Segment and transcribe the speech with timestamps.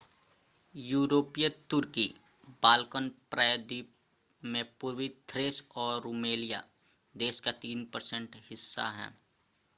[0.75, 2.05] यूरोपीय तुर्की
[2.63, 3.91] बाल्कन प्रायद्वीप
[4.43, 6.63] में पूर्वी थ्रेस और रूमेलिया
[7.15, 9.13] देश का 3% हिस्सा है